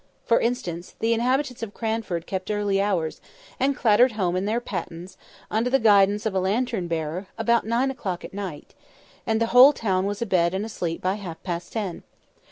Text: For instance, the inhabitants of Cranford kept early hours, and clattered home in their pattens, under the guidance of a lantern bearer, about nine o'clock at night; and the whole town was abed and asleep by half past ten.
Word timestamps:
For 0.25 0.39
instance, 0.39 0.95
the 0.97 1.13
inhabitants 1.13 1.61
of 1.61 1.75
Cranford 1.75 2.25
kept 2.25 2.49
early 2.49 2.81
hours, 2.81 3.21
and 3.59 3.75
clattered 3.77 4.13
home 4.13 4.35
in 4.35 4.45
their 4.45 4.59
pattens, 4.59 5.15
under 5.51 5.69
the 5.69 5.77
guidance 5.77 6.25
of 6.25 6.33
a 6.33 6.39
lantern 6.39 6.87
bearer, 6.87 7.27
about 7.37 7.67
nine 7.67 7.91
o'clock 7.91 8.25
at 8.25 8.33
night; 8.33 8.73
and 9.27 9.39
the 9.39 9.45
whole 9.53 9.73
town 9.73 10.07
was 10.07 10.19
abed 10.19 10.55
and 10.55 10.65
asleep 10.65 11.03
by 11.03 11.13
half 11.17 11.43
past 11.43 11.73
ten. 11.73 12.01